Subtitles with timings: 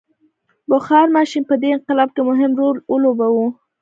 [0.71, 3.47] بخار ماشین په دې انقلاب کې مهم رول ولوباوه.